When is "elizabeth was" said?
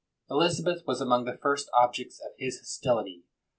0.31-0.99